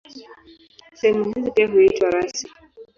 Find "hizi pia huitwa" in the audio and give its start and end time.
1.35-2.09